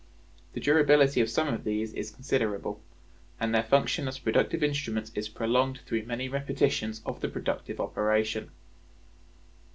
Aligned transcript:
The 0.53 0.59
durability 0.59 1.21
of 1.21 1.29
some 1.29 1.47
of 1.53 1.63
these 1.63 1.93
is 1.93 2.09
considerable, 2.09 2.81
and 3.39 3.53
their 3.53 3.61
function 3.61 4.07
as 4.07 4.17
productive 4.17 4.63
instruments 4.63 5.11
is 5.13 5.29
prolonged 5.29 5.81
through 5.85 6.07
many 6.07 6.27
repetitions 6.27 7.03
of 7.05 7.21
the 7.21 7.29
productive 7.29 7.79
operation. 7.79 8.49